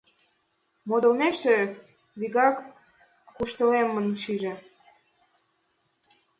Подылмекше, 0.87 1.55
вигак 2.19 2.55
куштылеммым 3.35 4.07
шиже. 4.21 4.53